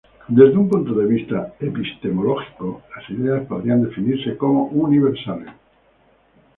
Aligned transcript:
Desde 0.29 0.57
un 0.57 0.67
punto 0.67 0.95
de 0.95 1.05
vista 1.05 1.53
epistemológico, 1.59 2.81
las 2.95 3.07
ideas 3.11 3.45
podrían 3.45 3.83
definirse 3.83 4.35
como 4.35 4.63
universales. 4.63 5.53